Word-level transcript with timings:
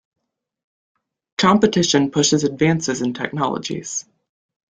Competition 1.37 2.09
pushes 2.09 2.43
advances 2.43 3.03
in 3.03 3.13
technologies. 3.13 4.05